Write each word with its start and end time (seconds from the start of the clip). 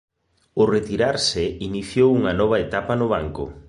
Ó 0.61 0.63
retirarse 0.75 1.43
iniciou 1.69 2.09
unha 2.19 2.33
nova 2.41 2.57
etapa 2.65 2.93
no 2.99 3.07
banco. 3.15 3.43